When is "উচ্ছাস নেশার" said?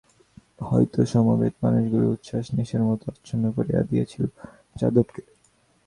2.13-2.83